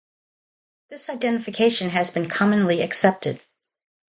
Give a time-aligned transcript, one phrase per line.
[0.89, 3.39] This identification has been commonly accepted.